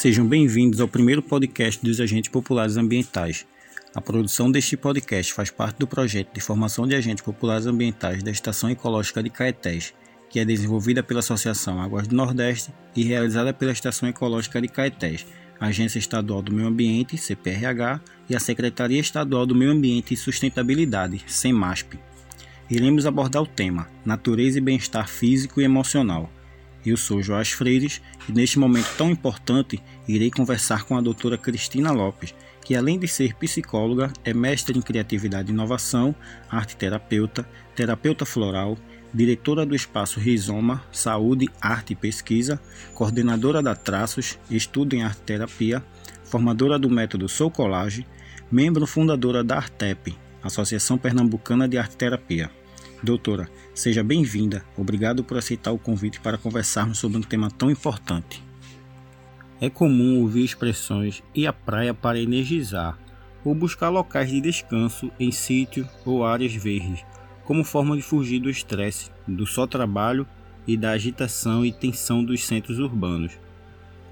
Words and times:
Sejam 0.00 0.26
bem-vindos 0.26 0.80
ao 0.80 0.88
primeiro 0.88 1.22
podcast 1.22 1.84
dos 1.84 2.00
agentes 2.00 2.30
populares 2.30 2.78
ambientais. 2.78 3.46
A 3.94 4.00
produção 4.00 4.50
deste 4.50 4.74
podcast 4.74 5.30
faz 5.30 5.50
parte 5.50 5.76
do 5.76 5.86
projeto 5.86 6.32
de 6.32 6.40
formação 6.40 6.86
de 6.86 6.94
agentes 6.94 7.22
populares 7.22 7.66
ambientais 7.66 8.22
da 8.22 8.30
Estação 8.30 8.70
Ecológica 8.70 9.22
de 9.22 9.28
Caetés, 9.28 9.92
que 10.30 10.40
é 10.40 10.44
desenvolvida 10.46 11.02
pela 11.02 11.20
Associação 11.20 11.82
Águas 11.82 12.08
do 12.08 12.16
Nordeste 12.16 12.72
e 12.96 13.04
realizada 13.04 13.52
pela 13.52 13.72
Estação 13.72 14.08
Ecológica 14.08 14.58
de 14.58 14.68
Caetés, 14.68 15.26
Agência 15.60 15.98
Estadual 15.98 16.40
do 16.40 16.54
Meio 16.54 16.68
Ambiente, 16.68 17.18
CPRH, 17.18 18.00
e 18.26 18.34
a 18.34 18.40
Secretaria 18.40 19.00
Estadual 19.00 19.44
do 19.44 19.54
Meio 19.54 19.70
Ambiente 19.70 20.14
e 20.14 20.16
Sustentabilidade, 20.16 21.22
SEMASP. 21.26 21.98
Iremos 22.70 23.04
abordar 23.04 23.42
o 23.42 23.46
tema 23.46 23.86
Natureza 24.02 24.56
e 24.56 24.62
Bem-Estar 24.62 25.06
Físico 25.06 25.60
e 25.60 25.64
Emocional 25.64 26.32
eu 26.84 26.96
sou 26.96 27.22
Joás 27.22 27.50
Freires 27.50 28.00
e 28.28 28.32
neste 28.32 28.58
momento 28.58 28.88
tão 28.96 29.10
importante 29.10 29.82
irei 30.08 30.30
conversar 30.30 30.84
com 30.84 30.96
a 30.96 31.00
doutora 31.00 31.36
Cristina 31.36 31.92
Lopes, 31.92 32.34
que 32.64 32.74
além 32.74 32.98
de 32.98 33.08
ser 33.08 33.34
psicóloga, 33.34 34.12
é 34.24 34.32
mestre 34.32 34.78
em 34.78 34.82
criatividade 34.82 35.50
e 35.50 35.54
inovação, 35.54 36.14
arte 36.48 36.76
terapeuta, 36.76 37.48
terapeuta 37.74 38.24
floral, 38.24 38.78
diretora 39.12 39.66
do 39.66 39.74
espaço 39.74 40.20
Rizoma, 40.20 40.82
Saúde, 40.92 41.48
Arte 41.60 41.92
e 41.92 41.96
Pesquisa, 41.96 42.60
coordenadora 42.94 43.62
da 43.62 43.74
Traços, 43.74 44.38
Estudo 44.50 44.94
em 44.94 45.02
Arte 45.02 45.22
Terapia, 45.22 45.84
formadora 46.24 46.78
do 46.78 46.88
método 46.88 47.28
Sou 47.28 47.50
Collage, 47.50 48.06
membro 48.50 48.86
fundadora 48.86 49.42
da 49.42 49.56
Artep, 49.56 50.16
Associação 50.42 50.96
Pernambucana 50.96 51.68
de 51.68 51.76
Arte 51.76 51.96
Terapia. 51.96 52.50
Doutora, 53.02 53.48
seja 53.74 54.04
bem-vinda. 54.04 54.62
Obrigado 54.76 55.24
por 55.24 55.38
aceitar 55.38 55.72
o 55.72 55.78
convite 55.78 56.20
para 56.20 56.36
conversarmos 56.36 56.98
sobre 56.98 57.16
um 57.16 57.22
tema 57.22 57.50
tão 57.50 57.70
importante. 57.70 58.44
É 59.58 59.70
comum 59.70 60.20
ouvir 60.20 60.44
expressões 60.44 61.22
ir 61.34 61.46
à 61.46 61.52
praia 61.52 61.94
para 61.94 62.18
energizar 62.18 62.98
ou 63.42 63.54
buscar 63.54 63.88
locais 63.88 64.28
de 64.28 64.38
descanso 64.38 65.10
em 65.18 65.32
sítio 65.32 65.88
ou 66.04 66.26
áreas 66.26 66.54
verdes, 66.54 67.02
como 67.44 67.64
forma 67.64 67.96
de 67.96 68.02
fugir 68.02 68.38
do 68.38 68.50
estresse, 68.50 69.10
do 69.26 69.46
só 69.46 69.66
trabalho 69.66 70.26
e 70.66 70.76
da 70.76 70.90
agitação 70.90 71.64
e 71.64 71.72
tensão 71.72 72.22
dos 72.22 72.44
centros 72.44 72.78
urbanos. 72.78 73.32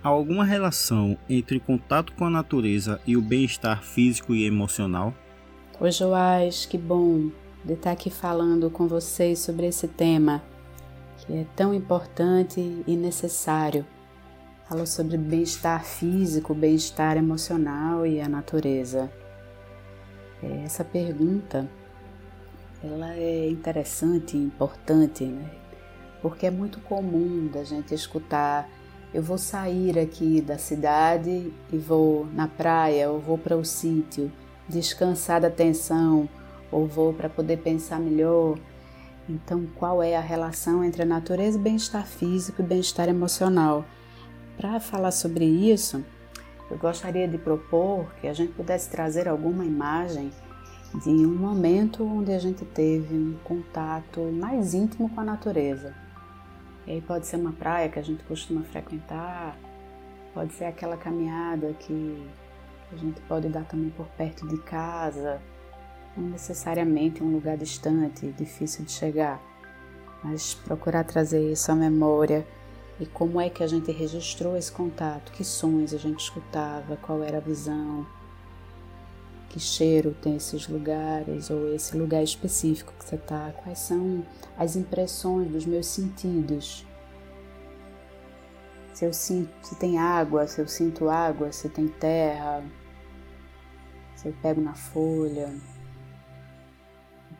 Há 0.02 0.08
alguma 0.08 0.46
relação 0.46 1.18
entre 1.28 1.58
o 1.58 1.60
contato 1.60 2.14
com 2.14 2.24
a 2.24 2.30
natureza 2.30 2.98
e 3.06 3.18
o 3.18 3.22
bem-estar 3.22 3.82
físico 3.82 4.34
e 4.34 4.46
emocional? 4.46 5.14
Oi, 5.78 5.92
Joás, 5.92 6.64
que 6.64 6.78
bom 6.78 7.30
de 7.68 7.74
estar 7.74 7.90
aqui 7.92 8.08
falando 8.08 8.70
com 8.70 8.88
vocês 8.88 9.40
sobre 9.40 9.66
esse 9.66 9.86
tema 9.86 10.42
que 11.18 11.34
é 11.34 11.46
tão 11.54 11.74
importante 11.74 12.82
e 12.86 12.96
necessário. 12.96 13.84
Falou 14.66 14.86
sobre 14.86 15.18
bem-estar 15.18 15.84
físico, 15.84 16.54
bem-estar 16.54 17.18
emocional 17.18 18.06
e 18.06 18.22
a 18.22 18.28
natureza. 18.28 19.12
É, 20.42 20.64
essa 20.64 20.82
pergunta 20.82 21.68
ela 22.82 23.12
é 23.14 23.50
interessante 23.50 24.34
e 24.34 24.42
importante, 24.42 25.24
né? 25.24 25.50
Porque 26.22 26.46
é 26.46 26.50
muito 26.50 26.80
comum 26.80 27.48
da 27.52 27.64
gente 27.64 27.92
escutar 27.94 28.66
eu 29.12 29.22
vou 29.22 29.36
sair 29.36 29.98
aqui 29.98 30.40
da 30.40 30.56
cidade 30.56 31.52
e 31.70 31.76
vou 31.76 32.26
na 32.32 32.48
praia 32.48 33.10
ou 33.10 33.18
vou 33.18 33.36
para 33.36 33.56
o 33.56 33.64
sítio, 33.64 34.32
descansar 34.66 35.40
da 35.40 35.50
tensão, 35.50 36.28
ou 36.70 36.86
vou 36.86 37.12
para 37.12 37.28
poder 37.28 37.58
pensar 37.58 37.98
melhor. 37.98 38.58
Então, 39.28 39.66
qual 39.74 40.02
é 40.02 40.16
a 40.16 40.20
relação 40.20 40.82
entre 40.82 41.02
a 41.02 41.06
natureza 41.06 41.58
bem-estar 41.58 42.06
físico 42.06 42.62
e 42.62 42.64
bem-estar 42.64 43.08
emocional? 43.08 43.84
Para 44.56 44.80
falar 44.80 45.10
sobre 45.10 45.44
isso, 45.44 46.04
eu 46.70 46.78
gostaria 46.78 47.28
de 47.28 47.38
propor 47.38 48.12
que 48.20 48.26
a 48.26 48.32
gente 48.32 48.52
pudesse 48.52 48.90
trazer 48.90 49.28
alguma 49.28 49.64
imagem 49.64 50.30
de 50.94 51.10
um 51.10 51.34
momento 51.34 52.04
onde 52.04 52.32
a 52.32 52.38
gente 52.38 52.64
teve 52.64 53.14
um 53.14 53.36
contato 53.44 54.20
mais 54.32 54.74
íntimo 54.74 55.08
com 55.10 55.20
a 55.20 55.24
natureza. 55.24 55.94
E 56.86 56.92
aí 56.92 57.00
pode 57.02 57.26
ser 57.26 57.36
uma 57.36 57.52
praia 57.52 57.88
que 57.88 57.98
a 57.98 58.02
gente 58.02 58.24
costuma 58.24 58.62
frequentar, 58.62 59.56
pode 60.32 60.54
ser 60.54 60.64
aquela 60.64 60.96
caminhada 60.96 61.74
que 61.74 62.26
a 62.90 62.96
gente 62.96 63.20
pode 63.22 63.48
dar 63.48 63.64
também 63.64 63.90
por 63.90 64.06
perto 64.08 64.48
de 64.48 64.56
casa, 64.62 65.40
não 66.18 66.30
necessariamente 66.30 67.22
um 67.22 67.32
lugar 67.32 67.56
distante, 67.56 68.26
difícil 68.32 68.84
de 68.84 68.92
chegar, 68.92 69.40
mas 70.22 70.54
procurar 70.54 71.04
trazer 71.04 71.52
isso 71.52 71.70
à 71.70 71.74
memória. 71.74 72.46
E 73.00 73.06
como 73.06 73.40
é 73.40 73.48
que 73.48 73.62
a 73.62 73.66
gente 73.68 73.92
registrou 73.92 74.56
esse 74.56 74.72
contato, 74.72 75.30
que 75.30 75.44
sons 75.44 75.94
a 75.94 75.98
gente 75.98 76.18
escutava, 76.18 76.96
qual 76.96 77.22
era 77.22 77.36
a 77.36 77.40
visão, 77.40 78.04
que 79.48 79.60
cheiro 79.60 80.16
tem 80.20 80.34
esses 80.34 80.66
lugares? 80.66 81.48
Ou 81.48 81.72
esse 81.72 81.96
lugar 81.96 82.24
específico 82.24 82.92
que 82.98 83.04
você 83.04 83.14
está, 83.14 83.52
quais 83.62 83.78
são 83.78 84.26
as 84.56 84.74
impressões 84.74 85.48
dos 85.48 85.64
meus 85.64 85.86
sentidos. 85.86 86.84
Se 88.92 89.04
eu 89.04 89.12
sinto, 89.12 89.52
se 89.62 89.76
tem 89.76 89.96
água, 89.96 90.48
se 90.48 90.60
eu 90.60 90.66
sinto 90.66 91.08
água, 91.08 91.52
se 91.52 91.68
tem 91.68 91.86
terra, 91.86 92.64
se 94.16 94.26
eu 94.26 94.34
pego 94.42 94.60
na 94.60 94.74
folha, 94.74 95.54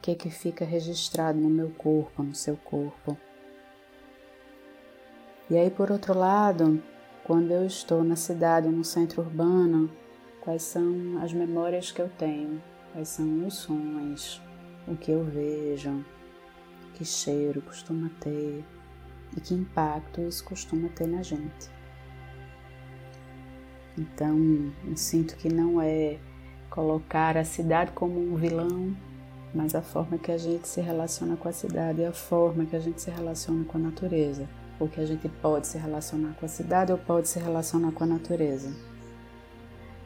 que 0.00 0.10
é 0.10 0.14
que 0.14 0.30
fica 0.30 0.64
registrado 0.64 1.38
no 1.38 1.48
meu 1.48 1.70
corpo, 1.70 2.22
no 2.22 2.34
seu 2.34 2.56
corpo. 2.56 3.16
E 5.50 5.56
aí, 5.56 5.70
por 5.70 5.90
outro 5.90 6.16
lado, 6.16 6.82
quando 7.24 7.50
eu 7.50 7.66
estou 7.66 8.04
na 8.04 8.16
cidade, 8.16 8.68
no 8.68 8.84
centro 8.84 9.22
urbano, 9.22 9.90
quais 10.40 10.62
são 10.62 11.18
as 11.22 11.32
memórias 11.32 11.90
que 11.90 12.00
eu 12.00 12.08
tenho, 12.18 12.62
quais 12.92 13.08
são 13.08 13.46
os 13.46 13.54
sons, 13.54 14.40
o 14.86 14.96
que 14.96 15.10
eu 15.10 15.24
vejo, 15.24 16.04
que 16.94 17.04
cheiro 17.04 17.62
costuma 17.62 18.10
ter 18.20 18.64
e 19.36 19.40
que 19.40 19.54
impacto 19.54 20.20
isso 20.20 20.44
costuma 20.44 20.88
ter 20.88 21.06
na 21.06 21.22
gente. 21.22 21.70
Então, 23.96 24.38
eu 24.86 24.96
sinto 24.96 25.36
que 25.36 25.52
não 25.52 25.80
é 25.80 26.18
colocar 26.70 27.36
a 27.36 27.44
cidade 27.44 27.90
como 27.92 28.20
um 28.20 28.36
vilão 28.36 28.96
mas 29.54 29.74
a 29.74 29.82
forma 29.82 30.18
que 30.18 30.30
a 30.30 30.38
gente 30.38 30.68
se 30.68 30.80
relaciona 30.80 31.36
com 31.36 31.48
a 31.48 31.52
cidade 31.52 32.00
e 32.00 32.04
a 32.04 32.12
forma 32.12 32.66
que 32.66 32.76
a 32.76 32.80
gente 32.80 33.00
se 33.00 33.10
relaciona 33.10 33.64
com 33.64 33.78
a 33.78 33.80
natureza. 33.80 34.48
Porque 34.78 35.00
a 35.00 35.06
gente 35.06 35.28
pode 35.28 35.66
se 35.66 35.78
relacionar 35.78 36.34
com 36.34 36.46
a 36.46 36.48
cidade 36.48 36.92
ou 36.92 36.98
pode 36.98 37.28
se 37.28 37.38
relacionar 37.38 37.92
com 37.92 38.04
a 38.04 38.06
natureza. 38.06 38.72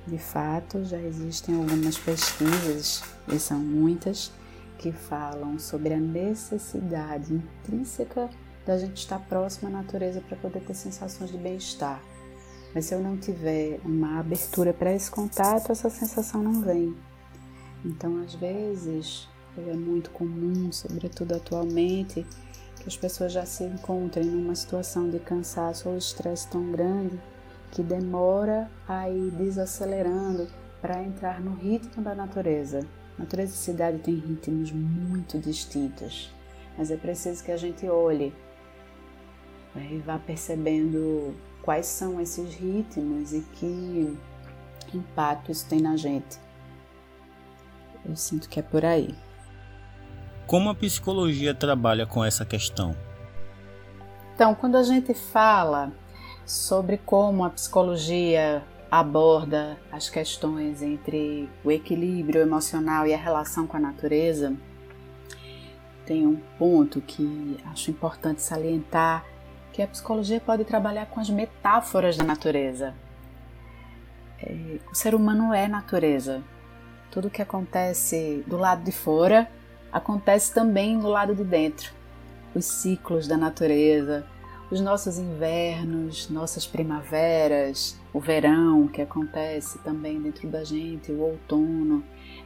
De 0.07 0.19
fato, 0.19 0.85
já 0.85 0.99
existem 0.99 1.55
algumas 1.55 1.97
pesquisas, 1.97 3.03
e 3.29 3.39
são 3.39 3.59
muitas, 3.59 4.33
que 4.79 4.91
falam 4.91 5.59
sobre 5.59 5.95
a 5.95 6.01
necessidade 6.01 7.33
intrínseca 7.33 8.29
da 8.67 8.77
gente 8.77 8.97
estar 8.97 9.21
próximo 9.21 9.69
à 9.69 9.71
natureza 9.71 10.21
para 10.21 10.37
poder 10.37 10.61
ter 10.61 10.75
sensações 10.75 11.31
de 11.31 11.39
bem-estar. 11.39 12.03
Mas 12.75 12.87
se 12.87 12.95
eu 12.95 13.01
não 13.01 13.17
tiver 13.17 13.81
uma 13.85 14.19
abertura 14.19 14.73
para 14.73 14.93
esse 14.93 15.11
contato, 15.11 15.71
essa 15.71 15.91
sensação 15.91 16.43
não 16.43 16.63
vem. 16.63 16.97
Então, 17.85 18.21
às 18.23 18.35
vezes, 18.35 19.29
é 19.57 19.75
muito 19.75 20.11
comum, 20.11 20.73
sobretudo 20.73 21.35
atualmente, 21.35 22.27
que 22.81 22.89
as 22.89 22.97
pessoas 22.97 23.33
já 23.33 23.45
se 23.45 23.65
encontrem 23.65 24.25
numa 24.25 24.55
situação 24.55 25.09
de 25.09 25.19
cansaço 25.19 25.89
ou 25.89 25.97
estresse 25.97 26.49
tão 26.49 26.73
grande 26.73 27.21
que 27.71 27.83
demora 27.83 28.71
a 28.89 29.09
ir 29.09 29.31
desacelerando 29.33 30.49
para 30.81 31.03
entrar 31.03 31.41
no 31.41 31.55
ritmo 31.55 32.03
da 32.03 32.15
natureza. 32.15 32.87
Natureza 33.19 33.53
e 33.53 33.57
cidade 33.57 33.99
têm 33.99 34.17
ritmos 34.17 34.73
muito 34.73 35.39
distintos, 35.39 36.33
mas 36.77 36.91
é 36.91 36.97
preciso 36.97 37.45
que 37.45 37.53
a 37.53 37.57
gente 37.57 37.87
olhe 37.87 38.35
né, 39.75 39.89
e 39.93 39.99
vá 39.99 40.19
percebendo 40.19 41.35
quais 41.63 41.87
são 41.87 42.21
esses 42.21 42.55
ritmos 42.55 43.33
e 43.33 43.41
que 43.55 44.19
impacto 44.93 45.53
isso 45.53 45.67
tem 45.69 45.81
na 45.81 45.97
gente. 45.97 46.39
Eu 48.05 48.17
sinto 48.17 48.49
que 48.49 48.59
é 48.59 48.63
por 48.63 48.85
aí. 48.85 49.15
Como 50.47 50.69
a 50.69 50.75
psicologia 50.75 51.55
trabalha 51.55 52.07
com 52.07 52.25
essa 52.25 52.45
questão? 52.45 52.95
Então, 54.35 54.55
quando 54.55 54.77
a 54.77 54.83
gente 54.83 55.15
fala 55.15 55.93
sobre 56.45 56.99
como 56.99 57.45
a 57.45 57.51
psicologia 57.51 58.63
aborda 58.91 59.79
as 59.91 60.11
questões 60.11 60.83
entre 60.83 61.49
o 61.65 61.71
equilíbrio 61.71 62.43
emocional 62.43 63.07
e 63.07 63.15
a 63.15 63.17
relação 63.17 63.67
com 63.67 63.77
a 63.77 63.81
natureza, 63.81 64.55
tem 66.05 66.27
um 66.27 66.37
ponto 66.59 67.01
que 67.01 67.57
acho 67.67 67.91
importante 67.91 68.43
salientar, 68.43 69.25
que 69.73 69.81
a 69.81 69.87
psicologia 69.87 70.41
pode 70.41 70.65
trabalhar 70.65 71.07
com 71.07 71.21
as 71.21 71.31
metáforas 71.31 72.17
da 72.17 72.25
natureza. 72.25 72.95
É, 74.39 74.79
o 74.91 74.95
ser 74.95 75.15
humano 75.15 75.55
é 75.55 75.69
natureza. 75.69 76.43
Tudo 77.11 77.31
que 77.31 77.41
acontece 77.41 78.45
do 78.47 78.57
lado 78.57 78.83
de 78.83 78.93
fora 78.93 79.49
acontece 79.93 80.55
também 80.55 80.97
no 80.97 81.09
lado 81.09 81.35
de 81.35 81.45
dentro. 81.45 81.93
Os 82.55 82.65
ciclos 82.65 83.27
da 83.29 83.37
natureza, 83.37 84.27
os 84.71 84.81
nossos 84.81 85.19
invernos, 85.19 86.31
nossas 86.31 86.67
primaveras, 86.67 87.99
o 88.13 88.19
verão 88.19 88.89
que 88.89 89.03
acontece 89.03 89.79
também 89.81 90.21
dentro 90.21 90.49
da 90.49 90.65
gente, 90.65 91.13
o 91.13 91.21
outono. 91.21 92.03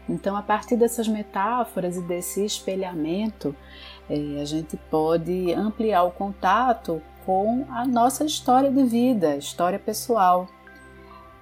Então, 0.09 0.37
a 0.37 0.43
partir 0.43 0.77
dessas 0.77 1.07
metáforas 1.07 1.97
e 1.97 2.03
desse 2.03 2.45
espelhamento, 2.45 3.55
é, 4.11 4.41
a 4.41 4.45
gente 4.45 4.77
pode 4.91 5.53
ampliar 5.53 6.03
o 6.03 6.11
contato 6.11 7.01
com 7.25 7.65
a 7.71 7.87
nossa 7.87 8.25
história 8.25 8.71
de 8.71 8.83
vida, 8.85 9.37
história 9.37 9.79
pessoal. 9.79 10.49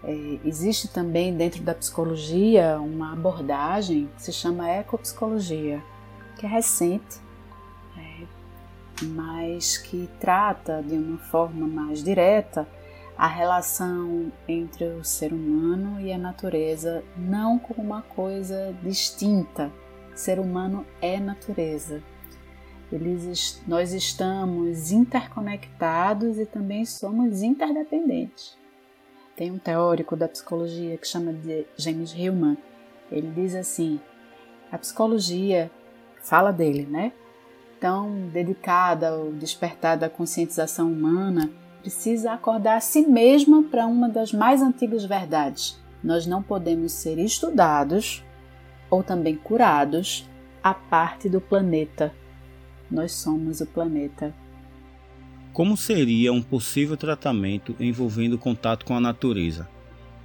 É, 0.03 0.39
existe 0.45 0.89
também 0.89 1.35
dentro 1.35 1.63
da 1.63 1.75
psicologia 1.75 2.79
uma 2.79 3.15
abordagem 3.15 4.11
que 4.17 4.23
se 4.23 4.33
chama 4.35 4.69
ecopsicologia, 4.69 5.83
que 6.45 6.47
é 6.47 6.49
recente, 6.49 7.21
é, 7.97 8.27
mas 9.03 9.79
que 9.79 10.09
trata 10.21 10.83
de 10.83 10.95
uma 10.95 11.17
forma 11.17 11.67
mais 11.67 12.05
direta 12.05 12.69
a 13.17 13.27
relação 13.27 14.31
entre 14.47 14.85
o 14.85 15.05
ser 15.05 15.33
humano 15.33 16.01
e 16.01 16.13
a 16.13 16.19
natureza, 16.19 17.03
não 17.17 17.59
como 17.59 17.81
uma 17.81 18.03
coisa 18.03 18.77
distinta. 18.83 19.73
Ser 20.15 20.39
humano 20.39 20.85
é 21.01 21.19
natureza. 21.19 22.03
Eles, 22.93 23.63
nós 23.67 23.93
estamos 23.93 24.93
interconectados 24.93 26.39
e 26.39 26.45
também 26.45 26.85
somos 26.85 27.43
interdependentes. 27.43 28.57
Tem 29.35 29.51
um 29.51 29.59
teórico 29.59 30.15
da 30.15 30.29
psicologia 30.29 30.97
que 30.99 31.09
chama 31.09 31.33
de 31.33 31.67
James 31.77 32.13
Hillman. 32.13 32.59
Ele 33.11 33.31
diz 33.31 33.55
assim: 33.55 33.99
a 34.71 34.79
psicologia 34.79 35.71
fala 36.25 36.51
dele, 36.51 36.89
né? 36.91 37.13
Tão 37.79 38.29
dedicada 38.33 39.11
ao 39.11 39.31
despertar 39.33 39.97
da 39.97 40.09
conscientização 40.09 40.91
humana, 40.91 41.51
precisa 41.81 42.33
acordar 42.33 42.77
a 42.77 42.81
si 42.81 43.07
mesma 43.07 43.63
para 43.63 43.87
uma 43.87 44.09
das 44.09 44.33
mais 44.33 44.63
antigas 44.63 45.05
verdades. 45.05 45.79
Nós 46.03 46.27
não 46.27 46.43
podemos 46.43 46.93
ser 46.93 47.19
estudados 47.19 48.25
ou 48.91 49.03
também 49.03 49.37
curados 49.37 50.29
a 50.63 50.73
parte 50.73 51.29
do 51.29 51.41
planeta. 51.41 52.13
Nós 52.91 53.13
somos 53.13 53.61
o 53.61 53.67
planeta. 53.67 54.35
Como 55.53 55.77
seria 55.77 56.33
um 56.33 56.43
possível 56.43 56.97
tratamento 56.97 57.77
envolvendo 57.79 58.39
contato 58.39 58.85
com 58.85 58.97
a 58.97 59.01
natureza? 59.01 59.69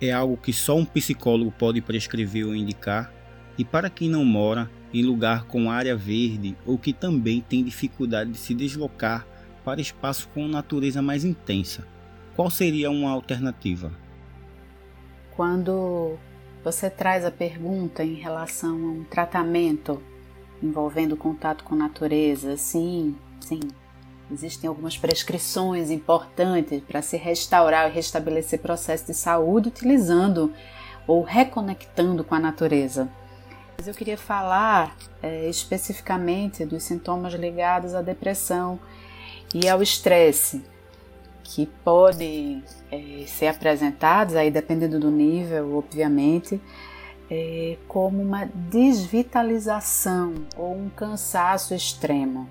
É 0.01 0.12
algo 0.12 0.38
que 0.38 0.54
só 0.54 0.78
um 0.78 0.86
psicólogo 0.86 1.51
pode 1.51 1.81
prescrever 1.81 2.46
ou 2.46 2.56
indicar? 2.56 3.13
E 3.57 3.66
para 3.66 3.90
quem 3.90 4.10
não 4.10 4.24
mora 4.24 4.69
em 4.94 5.03
lugar 5.03 5.45
com 5.45 5.69
área 5.69 5.95
verde 5.95 6.57
ou 6.65 6.77
que 6.77 6.94
também 6.94 7.41
tem 7.41 7.63
dificuldade 7.63 8.31
de 8.31 8.38
se 8.38 8.53
deslocar 8.53 9.25
para 9.63 9.81
espaços 9.81 10.25
com 10.33 10.47
natureza 10.47 11.01
mais 11.01 11.24
intensa. 11.24 11.86
Qual 12.36 12.50
seria 12.50 12.89
uma 12.89 13.12
alternativa? 13.12 13.91
Quando 15.36 16.18
você 16.63 16.89
traz 16.89 17.24
a 17.24 17.31
pergunta 17.31 18.03
em 18.03 18.15
relação 18.15 18.75
a 18.75 18.91
um 18.91 19.03
tratamento 19.03 20.01
envolvendo 20.62 21.15
contato 21.15 21.63
com 21.63 21.75
natureza, 21.75 22.57
sim, 22.57 23.15
sim. 23.39 23.59
Existem 24.31 24.68
algumas 24.68 24.97
prescrições 24.97 25.89
importantes 25.89 26.81
para 26.83 27.01
se 27.01 27.18
restaurar 27.18 27.89
e 27.89 27.94
restabelecer 27.94 28.59
processo 28.59 29.07
de 29.07 29.13
saúde 29.13 29.69
utilizando 29.69 30.53
ou 31.07 31.24
reconectando 31.24 32.24
com 32.24 32.36
a 32.36 32.39
natureza. 32.39 33.09
Mas 33.79 33.87
eu 33.87 33.93
queria 33.93 34.17
falar 34.17 34.93
é, 35.23 35.47
especificamente 35.47 36.65
dos 36.65 36.83
sintomas 36.83 37.33
ligados 37.33 37.95
à 37.95 38.01
depressão 38.01 38.77
e 39.55 39.69
ao 39.69 39.81
estresse, 39.81 40.61
que 41.41 41.65
podem 41.81 42.61
é, 42.91 43.23
ser 43.25 43.47
apresentados, 43.47 44.35
aí 44.35 44.51
dependendo 44.51 44.99
do 44.99 45.09
nível, 45.09 45.77
obviamente, 45.77 46.59
é, 47.31 47.77
como 47.87 48.21
uma 48.21 48.49
desvitalização 48.53 50.33
ou 50.57 50.75
um 50.75 50.89
cansaço 50.89 51.73
extremo. 51.73 52.49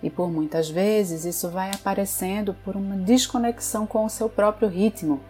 E 0.00 0.08
por 0.08 0.30
muitas 0.30 0.70
vezes 0.70 1.24
isso 1.24 1.50
vai 1.50 1.72
aparecendo 1.74 2.54
por 2.64 2.76
uma 2.76 2.94
desconexão 2.94 3.88
com 3.88 4.04
o 4.04 4.08
seu 4.08 4.28
próprio 4.28 4.68
ritmo. 4.68 5.20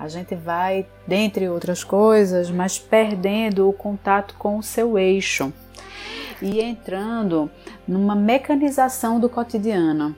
A 0.00 0.08
gente 0.08 0.34
vai, 0.34 0.86
dentre 1.06 1.46
outras 1.46 1.84
coisas, 1.84 2.50
mas 2.50 2.78
perdendo 2.78 3.68
o 3.68 3.72
contato 3.72 4.34
com 4.38 4.56
o 4.56 4.62
seu 4.62 4.98
eixo 4.98 5.52
e 6.40 6.58
entrando 6.58 7.50
numa 7.86 8.16
mecanização 8.16 9.20
do 9.20 9.28
cotidiano. 9.28 10.16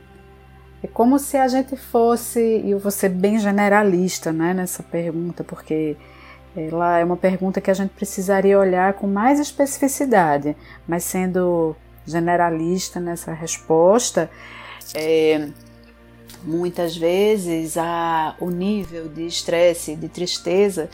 É 0.85 0.87
como 0.87 1.19
se 1.19 1.37
a 1.37 1.49
gente 1.49 1.77
fosse, 1.77 2.61
e 2.65 2.71
eu 2.71 2.79
vou 2.79 2.93
ser 2.93 3.09
bem 3.09 3.41
generalista 3.41 4.33
né, 4.33 4.55
nessa 4.55 4.85
pergunta, 4.85 5.43
porque 5.43 5.97
ela 6.57 7.01
é 7.01 7.05
uma 7.05 7.17
pergunta 7.17 7.61
que 7.61 7.71
a 7.71 7.75
gente 7.75 7.91
precisaria 7.91 8.57
olhar 8.57 8.93
com 8.95 9.09
mais 9.09 9.41
especificidade, 9.41 10.57
mas 10.87 11.03
sendo 11.03 11.75
generalista 12.07 13.01
nessa 13.01 13.33
resposta, 13.33 14.31
é, 14.95 15.49
muitas 16.45 16.97
vezes 16.97 17.77
a, 17.77 18.35
o 18.41 18.51
nível 18.51 19.09
de 19.09 19.27
estresse, 19.27 19.97
de 19.97 20.09
tristeza, 20.09 20.91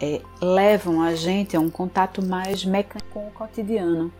é, 0.00 0.20
levam 0.40 1.02
a 1.02 1.14
gente 1.14 1.56
a 1.56 1.60
um 1.60 1.70
contato 1.70 2.24
mais 2.24 2.64
mecânico 2.64 3.08
com 3.10 3.28
o 3.28 3.30
cotidiano. 3.30 4.12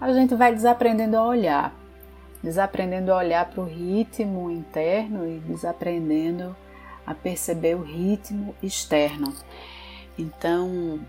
A 0.00 0.12
gente 0.12 0.34
vai 0.34 0.54
desaprendendo 0.54 1.16
a 1.16 1.26
olhar 1.26 1.86
desaprendendo 2.46 3.12
a 3.12 3.18
olhar 3.18 3.46
para 3.46 3.60
o 3.60 3.64
ritmo 3.64 4.48
interno 4.50 5.28
e 5.28 5.40
desaprendendo 5.40 6.54
a 7.04 7.12
perceber 7.12 7.74
o 7.74 7.82
ritmo 7.82 8.54
externo. 8.62 9.32
Então, 10.16 11.00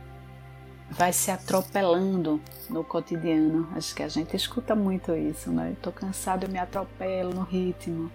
vai 0.89 1.11
se 1.11 1.31
atropelando 1.31 2.41
no 2.69 2.83
cotidiano. 2.83 3.67
Acho 3.75 3.93
que 3.93 4.03
a 4.03 4.07
gente 4.07 4.35
escuta 4.35 4.75
muito 4.75 5.13
isso, 5.15 5.51
né? 5.51 5.73
Estou 5.73 5.91
cansado, 5.91 6.45
eu 6.45 6.49
me 6.49 6.59
atropelo 6.59 7.33
no 7.33 7.43
ritmo. 7.43 8.11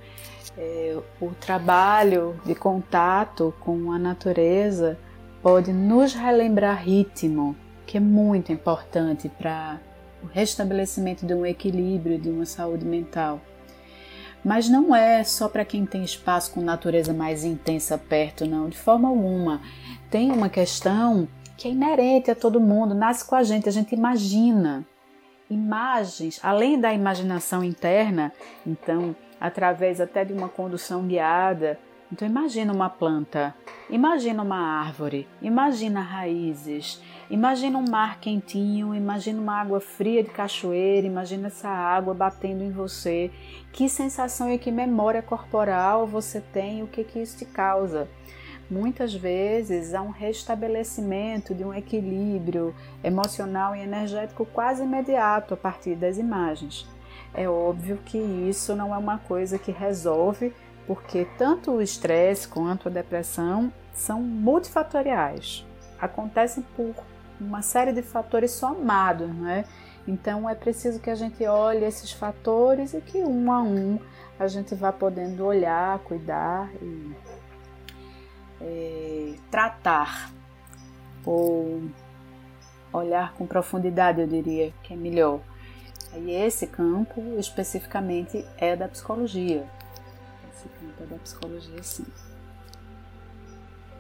É, 0.56 0.98
o 1.20 1.30
trabalho 1.30 2.38
de 2.44 2.54
contato 2.54 3.54
com 3.60 3.90
a 3.90 3.98
natureza 3.98 4.98
pode 5.42 5.72
nos 5.72 6.14
relembrar 6.14 6.82
ritmo, 6.82 7.56
que 7.86 7.96
é 7.96 8.00
muito 8.00 8.52
importante 8.52 9.28
para 9.28 9.80
o 10.22 10.26
restabelecimento 10.26 11.26
de 11.26 11.34
um 11.34 11.44
equilíbrio, 11.44 12.18
de 12.18 12.28
uma 12.28 12.46
saúde 12.46 12.84
mental. 12.84 13.40
Mas 14.44 14.68
não 14.68 14.94
é 14.94 15.22
só 15.22 15.48
para 15.48 15.64
quem 15.64 15.86
tem 15.86 16.02
espaço 16.02 16.52
com 16.52 16.60
natureza 16.60 17.12
mais 17.12 17.44
intensa 17.44 17.96
perto, 17.96 18.44
não, 18.44 18.68
de 18.68 18.76
forma 18.76 19.08
alguma. 19.08 19.60
Tem 20.10 20.30
uma 20.32 20.48
questão 20.48 21.28
que 21.62 21.68
é 21.68 21.70
inerente 21.70 22.28
a 22.28 22.34
todo 22.34 22.60
mundo, 22.60 22.92
nasce 22.92 23.24
com 23.24 23.36
a 23.36 23.44
gente, 23.44 23.68
a 23.68 23.72
gente 23.72 23.94
imagina. 23.94 24.84
Imagens, 25.48 26.40
além 26.42 26.80
da 26.80 26.92
imaginação 26.92 27.62
interna, 27.62 28.32
então, 28.66 29.14
através 29.40 30.00
até 30.00 30.24
de 30.24 30.32
uma 30.32 30.48
condução 30.48 31.06
guiada, 31.06 31.78
então 32.10 32.26
imagina 32.26 32.72
uma 32.72 32.90
planta, 32.90 33.54
imagina 33.88 34.42
uma 34.42 34.80
árvore, 34.80 35.28
imagina 35.40 36.00
raízes, 36.00 37.00
imagina 37.30 37.78
um 37.78 37.88
mar 37.88 38.18
quentinho, 38.18 38.92
imagina 38.92 39.40
uma 39.40 39.60
água 39.60 39.80
fria 39.80 40.24
de 40.24 40.30
cachoeira, 40.30 41.06
imagina 41.06 41.46
essa 41.46 41.68
água 41.68 42.12
batendo 42.12 42.64
em 42.64 42.72
você. 42.72 43.30
Que 43.72 43.88
sensação 43.88 44.52
e 44.52 44.58
que 44.58 44.72
memória 44.72 45.22
corporal 45.22 46.08
você 46.08 46.40
tem 46.40 46.82
o 46.82 46.88
que, 46.88 47.04
que 47.04 47.20
isso 47.20 47.38
te 47.38 47.44
causa? 47.44 48.08
Muitas 48.72 49.12
vezes 49.12 49.92
há 49.92 50.00
um 50.00 50.08
restabelecimento 50.08 51.54
de 51.54 51.62
um 51.62 51.74
equilíbrio 51.74 52.74
emocional 53.04 53.76
e 53.76 53.80
energético 53.80 54.46
quase 54.46 54.82
imediato 54.82 55.52
a 55.52 55.58
partir 55.58 55.94
das 55.94 56.16
imagens. 56.16 56.88
É 57.34 57.46
óbvio 57.46 57.98
que 58.02 58.16
isso 58.16 58.74
não 58.74 58.94
é 58.94 58.96
uma 58.96 59.18
coisa 59.18 59.58
que 59.58 59.70
resolve 59.70 60.54
porque 60.86 61.26
tanto 61.36 61.72
o 61.72 61.82
estresse 61.82 62.48
quanto 62.48 62.88
a 62.88 62.90
depressão 62.90 63.70
são 63.92 64.22
multifatoriais, 64.22 65.66
acontecem 66.00 66.64
por 66.74 66.94
uma 67.38 67.60
série 67.60 67.92
de 67.92 68.00
fatores 68.00 68.52
somados, 68.52 69.28
né? 69.34 69.66
Então 70.08 70.48
é 70.48 70.54
preciso 70.54 70.98
que 70.98 71.10
a 71.10 71.14
gente 71.14 71.44
olhe 71.44 71.84
esses 71.84 72.10
fatores 72.10 72.94
e 72.94 73.02
que 73.02 73.18
um 73.18 73.52
a 73.52 73.60
um 73.60 73.98
a 74.38 74.48
gente 74.48 74.74
vá 74.74 74.90
podendo 74.90 75.44
olhar, 75.44 75.98
cuidar 75.98 76.70
e 76.80 77.12
é, 78.62 79.34
tratar 79.50 80.32
ou 81.24 81.82
olhar 82.92 83.32
com 83.34 83.46
profundidade, 83.46 84.20
eu 84.20 84.26
diria 84.26 84.72
que 84.82 84.92
é 84.92 84.96
melhor. 84.96 85.40
E 86.14 86.30
esse 86.30 86.66
campo 86.66 87.20
especificamente 87.38 88.44
é 88.58 88.76
da 88.76 88.86
psicologia, 88.86 89.66
esse 90.52 90.68
campo 90.68 91.08
da 91.08 91.16
psicologia, 91.16 91.82
sim. 91.82 92.06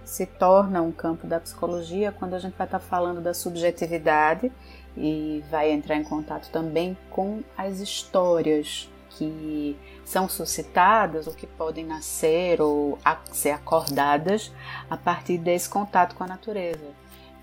Se 0.04 0.26
torna 0.26 0.82
um 0.82 0.92
campo 0.92 1.26
da 1.26 1.40
psicologia 1.40 2.12
quando 2.12 2.34
a 2.34 2.38
gente 2.38 2.54
vai 2.54 2.66
estar 2.66 2.78
falando 2.78 3.22
da 3.22 3.32
subjetividade 3.32 4.52
e 4.94 5.42
vai 5.50 5.70
entrar 5.70 5.96
em 5.96 6.04
contato 6.04 6.50
também 6.50 6.96
com 7.08 7.42
as 7.56 7.80
histórias 7.80 8.90
que 9.16 9.76
são 10.04 10.28
suscitadas 10.28 11.26
ou 11.26 11.34
que 11.34 11.46
podem 11.46 11.84
nascer 11.84 12.60
ou 12.60 12.98
ser 13.30 13.50
acordadas 13.50 14.52
a 14.88 14.96
partir 14.96 15.38
desse 15.38 15.68
contato 15.68 16.14
com 16.14 16.24
a 16.24 16.26
natureza. 16.26 16.86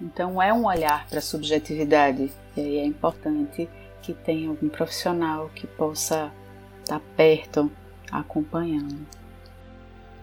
Então 0.02 0.42
é 0.42 0.54
um 0.54 0.66
olhar 0.66 1.08
para 1.08 1.20
a 1.20 1.22
subjetividade 1.22 2.32
e 2.56 2.60
aí 2.60 2.78
é 2.78 2.86
importante 2.86 3.70
que 4.02 4.14
tenha 4.14 4.50
algum 4.50 4.70
profissional 4.70 5.50
que 5.54 5.68
possa 5.68 6.32
estar 6.82 7.00
perto, 7.16 7.72
acompanhando. 8.12 9.06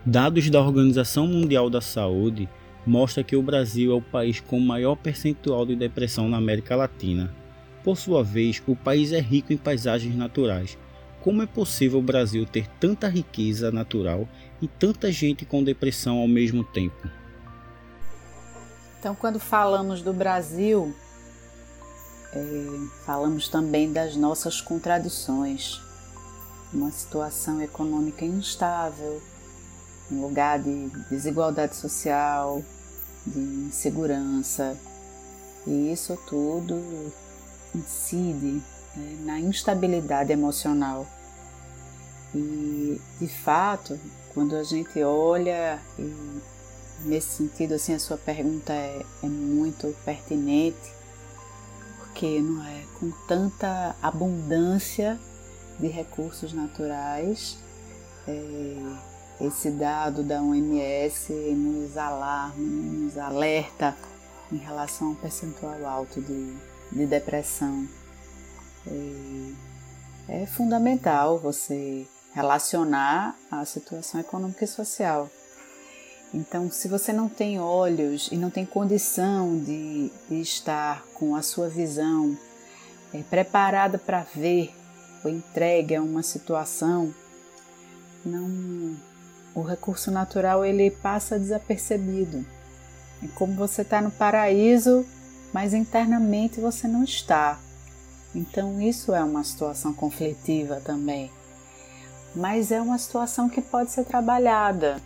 Dados 0.05 0.49
da 0.50 0.61
Organização 0.61 1.26
Mundial 1.26 1.69
da 1.69 1.81
Saúde 1.81 2.49
mostram 2.87 3.25
que 3.25 3.37
o 3.37 3.43
Brasil 3.43 3.93
é 3.93 3.95
o 3.95 4.00
país 4.00 4.41
com 4.41 4.59
maior 4.61 4.95
percentual 4.97 5.67
de 5.67 5.75
depressão 5.75 6.29
na 6.29 6.37
América 6.37 6.76
Latina. 6.76 7.35
Por 7.83 7.97
sua 7.97 8.23
vez, 8.23 8.62
o 8.67 8.75
país 8.75 9.12
é 9.12 9.21
rico 9.21 9.53
em 9.53 9.57
paisagens 9.57 10.15
naturais. 10.15 10.79
Como 11.26 11.42
é 11.42 11.47
possível 11.47 11.99
o 11.99 12.02
Brasil 12.02 12.47
ter 12.47 12.68
tanta 12.78 13.09
riqueza 13.09 13.73
natural 13.73 14.28
e 14.62 14.68
tanta 14.68 15.11
gente 15.11 15.45
com 15.45 15.64
depressão 15.64 16.18
ao 16.18 16.28
mesmo 16.28 16.62
tempo? 16.62 17.11
Então, 19.00 19.12
quando 19.12 19.40
falamos 19.40 20.02
do 20.02 20.12
Brasil, 20.12 20.95
é, 22.33 22.66
falamos 23.04 23.49
também 23.49 23.92
das 23.92 24.14
nossas 24.14 24.61
contradições. 24.61 25.80
Uma 26.73 26.92
situação 26.92 27.61
econômica 27.61 28.25
instável, 28.25 29.21
um 30.12 30.21
lugar 30.21 30.61
de 30.61 30.90
desigualdade 31.11 31.75
social, 31.75 32.62
de 33.26 33.40
insegurança. 33.40 34.78
E 35.66 35.90
isso 35.92 36.16
tudo 36.28 36.80
incide 37.75 38.62
né, 38.95 39.16
na 39.25 39.40
instabilidade 39.40 40.30
emocional. 40.30 41.04
E 42.37 43.00
de 43.19 43.28
fato, 43.28 43.99
quando 44.35 44.55
a 44.55 44.62
gente 44.62 45.02
olha, 45.02 45.81
e 45.99 46.43
nesse 47.07 47.38
sentido, 47.38 47.75
assim, 47.75 47.95
a 47.95 47.99
sua 47.99 48.19
pergunta 48.19 48.75
é, 48.75 49.02
é 49.23 49.26
muito 49.26 49.97
pertinente, 50.05 50.93
porque 51.99 52.40
não 52.40 52.62
é 52.62 52.85
com 53.00 53.11
tanta 53.26 53.97
abundância 54.02 55.19
de 55.81 55.87
recursos 55.87 56.52
naturais. 56.52 57.59
É, 58.28 58.76
esse 59.40 59.71
dado 59.71 60.23
da 60.23 60.43
OMS 60.43 61.33
nos 61.33 61.97
alarma, 61.97 62.55
nos 62.57 63.16
alerta 63.16 63.97
em 64.52 64.57
relação 64.57 65.09
ao 65.09 65.14
percentual 65.14 65.87
alto 65.87 66.21
de, 66.21 66.55
de 66.93 67.07
depressão. 67.07 67.87
É, 68.87 70.43
é 70.43 70.47
fundamental 70.47 71.38
você 71.38 72.07
relacionar 72.37 73.35
a 73.50 73.64
situação 73.64 74.21
econômica 74.21 74.62
e 74.62 74.69
social. 74.69 75.31
Então, 76.35 76.71
se 76.71 76.87
você 76.87 77.11
não 77.11 77.31
tem 77.31 77.59
olhos 77.59 78.28
e 78.31 78.37
não 78.37 78.50
tem 78.50 78.66
condição 78.66 79.59
de, 79.59 80.12
de 80.28 80.43
estar 80.43 81.02
com 81.14 81.35
a 81.35 81.40
sua 81.40 81.66
visão 81.66 82.37
é, 83.14 83.23
preparada 83.23 83.97
para 83.97 84.21
ver 84.35 84.71
ou 85.25 85.31
entregue 85.31 85.95
a 85.97 86.02
uma 86.02 86.23
situação, 86.23 87.14
não 88.23 88.95
o 89.55 89.62
recurso 89.62 90.11
natural 90.11 90.62
ele 90.62 90.90
passa 90.90 91.38
desapercebido. 91.38 92.45
É 93.23 93.28
como 93.28 93.55
você 93.55 93.81
está 93.81 94.02
no 94.02 94.11
paraíso, 94.11 95.07
mas 95.55 95.73
internamente 95.73 96.61
você 96.61 96.87
não 96.87 97.02
está. 97.02 97.59
Então 98.35 98.78
isso 98.78 99.14
é 99.14 99.25
uma 99.25 99.43
situação 99.43 99.95
conflitiva 99.95 100.83
também. 100.85 101.31
Mas 102.37 102.71
é 102.71 102.81
uma 102.81 102.99
situação 102.99 103.49
que 103.49 103.61
pode 103.61 103.90
ser 103.90 104.05
trabalhada, 104.05 105.00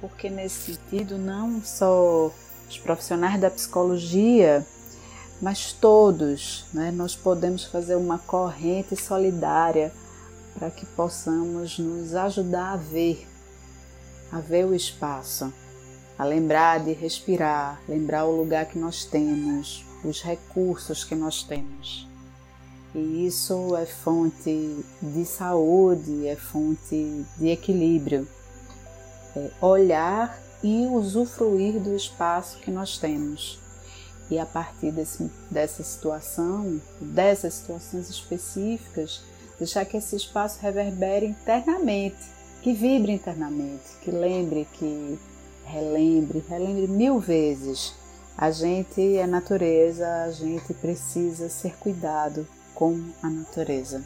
porque 0.00 0.28
nesse 0.28 0.74
sentido 0.74 1.16
não 1.16 1.62
só 1.62 2.32
os 2.68 2.78
profissionais 2.78 3.40
da 3.40 3.50
psicologia, 3.50 4.66
mas 5.40 5.72
todos, 5.72 6.64
né, 6.72 6.90
nós 6.90 7.14
podemos 7.14 7.64
fazer 7.64 7.94
uma 7.94 8.18
corrente 8.18 8.96
solidária 8.96 9.92
para 10.58 10.70
que 10.70 10.84
possamos 10.86 11.78
nos 11.78 12.14
ajudar 12.14 12.72
a 12.72 12.76
ver 12.76 13.28
a 14.30 14.40
ver 14.40 14.66
o 14.66 14.74
espaço, 14.74 15.52
a 16.18 16.24
lembrar 16.24 16.80
de 16.80 16.92
respirar, 16.92 17.80
lembrar 17.88 18.24
o 18.24 18.36
lugar 18.36 18.66
que 18.66 18.78
nós 18.78 19.04
temos, 19.04 19.84
os 20.04 20.22
recursos 20.22 21.04
que 21.04 21.14
nós 21.14 21.42
temos. 21.42 22.06
E 22.94 23.26
isso 23.26 23.76
é 23.76 23.86
fonte 23.86 24.84
de 25.00 25.24
saúde, 25.24 26.26
é 26.26 26.36
fonte 26.36 27.24
de 27.36 27.48
equilíbrio. 27.48 28.26
É 29.36 29.50
olhar 29.60 30.38
e 30.62 30.86
usufruir 30.86 31.78
do 31.78 31.94
espaço 31.94 32.58
que 32.58 32.70
nós 32.70 32.98
temos. 32.98 33.58
E 34.30 34.38
a 34.38 34.46
partir 34.46 34.90
desse, 34.90 35.30
dessa 35.50 35.82
situação, 35.82 36.80
dessas 37.00 37.54
situações 37.54 38.10
específicas, 38.10 39.22
deixar 39.58 39.84
que 39.84 39.96
esse 39.96 40.16
espaço 40.16 40.58
reverbere 40.60 41.26
internamente 41.26 42.38
que 42.62 42.72
vibre 42.72 43.12
internamente, 43.12 43.84
que 44.02 44.10
lembre, 44.10 44.66
que 44.72 45.18
relembre, 45.64 46.44
relembre 46.48 46.88
mil 46.88 47.18
vezes. 47.18 47.94
A 48.36 48.50
gente 48.50 49.16
é 49.16 49.26
natureza, 49.26 50.06
a 50.24 50.30
gente 50.30 50.72
precisa 50.74 51.48
ser 51.48 51.76
cuidado 51.76 52.46
com 52.78 52.96
a 53.20 53.28
natureza. 53.28 54.00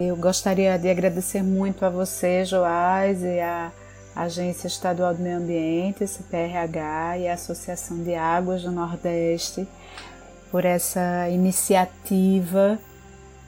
Eu 0.00 0.16
gostaria 0.16 0.76
de 0.76 0.90
agradecer 0.90 1.44
muito 1.44 1.84
a 1.84 1.88
você, 1.88 2.44
Joás, 2.44 3.22
e 3.22 3.38
a 3.38 3.70
Agência 4.16 4.66
Estadual 4.66 5.14
do 5.14 5.22
Meio 5.22 5.36
Ambiente, 5.36 6.04
CPRH 6.08 7.18
e 7.18 7.28
a 7.28 7.34
Associação 7.34 8.02
de 8.02 8.16
Águas 8.16 8.64
do 8.64 8.72
Nordeste 8.72 9.68
por 10.50 10.64
essa 10.64 11.28
iniciativa, 11.28 12.80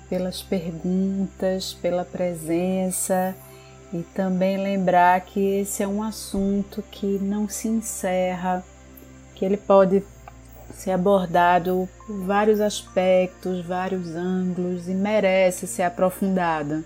pelas 0.09 0.43
perguntas, 0.43 1.75
pela 1.75 2.05
presença 2.05 3.35
e 3.93 4.05
também 4.15 4.59
lembrar 4.59 5.23
que 5.23 5.41
esse 5.41 5.83
é 5.83 5.89
um 5.89 6.05
assunto 6.05 6.85
que 6.89 7.19
não 7.19 7.49
se 7.49 7.67
encerra, 7.67 8.63
que 9.35 9.45
ele 9.45 9.57
pode 9.57 10.05
ser 10.75 10.93
abordado 10.93 11.89
por 12.07 12.25
vários 12.25 12.61
aspectos, 12.61 13.65
vários 13.65 14.15
ângulos 14.15 14.89
e 14.89 14.95
merece 14.95 15.67
ser 15.67 15.83
aprofundado. 15.83 16.85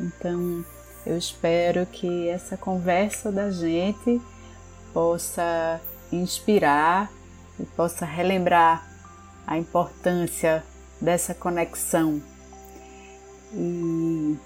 Então, 0.00 0.64
eu 1.06 1.16
espero 1.16 1.86
que 1.86 2.28
essa 2.28 2.56
conversa 2.56 3.32
da 3.32 3.50
gente 3.50 4.20
possa 4.92 5.80
inspirar 6.12 7.10
e 7.58 7.64
possa 7.64 8.04
relembrar 8.04 8.86
a 9.46 9.56
importância 9.58 10.62
dessa 11.00 11.34
conexão. 11.34 12.22
E 13.52 14.36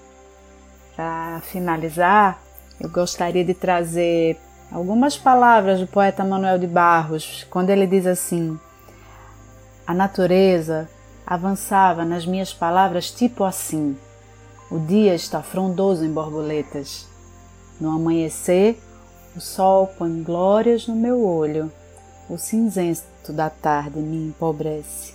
para 0.94 1.40
finalizar, 1.42 2.40
eu 2.80 2.88
gostaria 2.88 3.44
de 3.44 3.54
trazer 3.54 4.38
algumas 4.72 5.16
palavras 5.16 5.80
do 5.80 5.86
poeta 5.86 6.24
Manuel 6.24 6.58
de 6.58 6.66
Barros, 6.66 7.46
quando 7.50 7.70
ele 7.70 7.86
diz 7.86 8.06
assim: 8.06 8.58
A 9.86 9.92
natureza 9.92 10.88
avançava 11.26 12.04
nas 12.04 12.24
minhas 12.24 12.52
palavras 12.52 13.10
tipo 13.10 13.44
assim: 13.44 13.96
O 14.70 14.78
dia 14.78 15.14
está 15.14 15.42
frondoso 15.42 16.04
em 16.04 16.12
borboletas. 16.12 17.06
No 17.80 17.90
amanhecer, 17.90 18.80
o 19.36 19.40
sol 19.40 19.88
põe 19.98 20.22
glórias 20.22 20.86
no 20.86 20.94
meu 20.94 21.24
olho. 21.24 21.70
O 22.28 22.38
cinzento 22.38 23.32
da 23.32 23.50
tarde 23.50 23.98
me 23.98 24.28
empobrece. 24.28 25.14